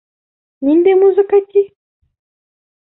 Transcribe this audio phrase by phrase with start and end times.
[0.69, 1.65] —Ниндәй музыка ти?